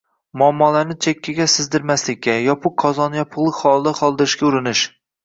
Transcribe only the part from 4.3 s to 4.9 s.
urinish